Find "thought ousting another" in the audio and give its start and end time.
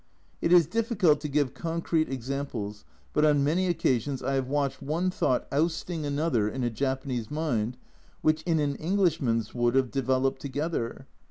5.11-6.49